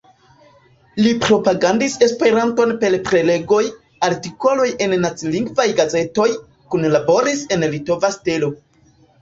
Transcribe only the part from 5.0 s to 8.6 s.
nacilingvaj gazetoj, kunlaboris en "Litova Stelo".